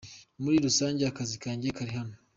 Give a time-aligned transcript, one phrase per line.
[0.41, 2.15] Muri rusange akazi kanjye kari hano.